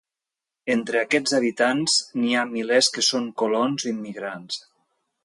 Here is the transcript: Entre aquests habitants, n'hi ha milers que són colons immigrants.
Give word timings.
Entre 0.75 0.99
aquests 1.01 1.35
habitants, 1.39 1.97
n'hi 2.21 2.33
ha 2.39 2.45
milers 2.55 2.89
que 2.97 3.05
són 3.09 3.29
colons 3.43 3.87
immigrants. 3.93 4.59